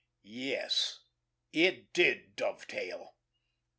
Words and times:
Yes, 0.25 1.01
it 1.53 1.93
did 1.93 2.35
dovetail! 2.35 3.13